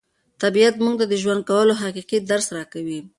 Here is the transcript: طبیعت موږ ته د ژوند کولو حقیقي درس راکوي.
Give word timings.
طبیعت 0.43 0.75
موږ 0.83 0.95
ته 0.99 1.05
د 1.09 1.13
ژوند 1.21 1.41
کولو 1.49 1.73
حقیقي 1.81 2.17
درس 2.21 2.47
راکوي. 2.57 2.99